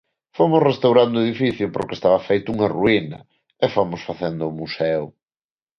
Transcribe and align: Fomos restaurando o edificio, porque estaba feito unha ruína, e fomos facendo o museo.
Fomos 0.37 0.65
restaurando 0.69 1.15
o 1.17 1.23
edificio, 1.25 1.65
porque 1.73 1.93
estaba 1.97 2.25
feito 2.29 2.47
unha 2.55 2.71
ruína, 2.77 3.19
e 3.63 3.65
fomos 3.75 4.01
facendo 4.09 4.41
o 4.45 4.55
museo. 4.59 5.05